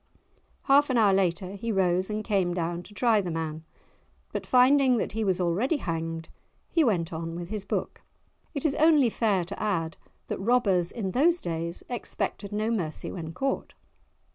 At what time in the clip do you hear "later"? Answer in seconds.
1.13-1.51